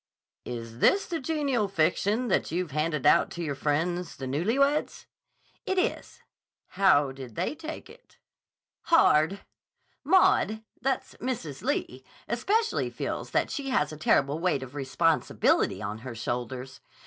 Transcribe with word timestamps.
"Is 0.45 0.79
this 0.79 1.05
the 1.05 1.19
genial 1.19 1.67
fiction 1.67 2.27
that 2.29 2.49
you've 2.49 2.71
handed 2.71 3.05
out 3.05 3.29
to 3.33 3.43
your 3.43 3.53
friends, 3.53 4.15
the 4.15 4.25
newly 4.25 4.57
weds?" 4.57 5.05
"It 5.63 5.77
is." 5.77 6.21
"How 6.69 7.11
did 7.11 7.35
they 7.35 7.53
take 7.53 7.87
it?" 7.87 8.17
"Hard. 8.85 9.41
Maud—that's 10.03 11.13
Mrs. 11.17 11.61
Lee—especially 11.61 12.89
feels 12.89 13.29
that 13.29 13.51
she 13.51 13.69
has 13.69 13.91
a 13.91 13.95
terrible 13.97 14.39
weight 14.39 14.63
of 14.63 14.73
responsibility 14.73 15.83
on 15.83 15.99
her 15.99 16.15
shoulders. 16.15 16.81